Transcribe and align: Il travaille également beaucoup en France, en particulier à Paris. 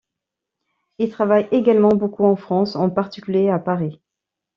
Il 0.97 1.11
travaille 1.11 1.47
également 1.51 1.89
beaucoup 1.93 2.25
en 2.25 2.35
France, 2.35 2.75
en 2.75 2.89
particulier 2.89 3.49
à 3.51 3.59
Paris. 3.59 4.01